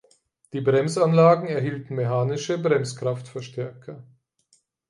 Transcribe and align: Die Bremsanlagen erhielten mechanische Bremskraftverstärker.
Die 0.53 0.61
Bremsanlagen 0.61 1.45
erhielten 1.47 1.93
mechanische 1.93 2.57
Bremskraftverstärker. 2.57 4.03